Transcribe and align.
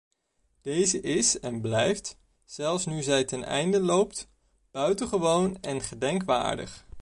Deze 0.61 0.99
is 1.01 1.39
en 1.39 1.61
blijft- 1.61 2.17
zelfs 2.59 2.85
nu 2.85 3.01
zij 3.03 3.23
teneinde 3.23 3.79
loopt- 3.79 4.27
buitengewoon 4.71 5.57
en 5.61 5.81
gedenkwaardig. 5.81 6.85